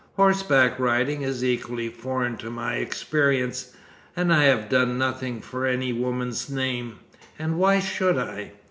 Horseback 0.15 0.79
riding 0.79 1.21
is 1.21 1.43
equally 1.43 1.87
foreign 1.87 2.35
to 2.37 2.49
my 2.49 2.77
experience, 2.77 3.73
and 4.15 4.33
I 4.33 4.45
have 4.45 4.67
done 4.67 4.97
nothing 4.97 5.41
for 5.41 5.67
any 5.67 5.93
woman's 5.93 6.49
name. 6.49 6.97
And 7.37 7.59
why 7.59 7.79
should 7.81 8.17
I? 8.17 8.53